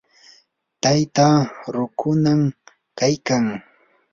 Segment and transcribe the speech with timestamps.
[0.81, 1.37] taytaa
[1.73, 2.41] rukunam
[2.97, 3.45] kaykan.